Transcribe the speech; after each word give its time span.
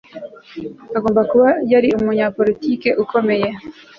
Agomba 0.97 1.21
kuba 1.31 1.47
yari 1.71 1.89
umunyapolitiki 1.97 2.89
ukomeye 3.03 3.47